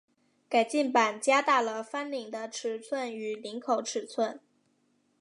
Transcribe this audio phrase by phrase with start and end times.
[0.49, 4.39] 改进版加大了翻领的尺寸与领口尺寸。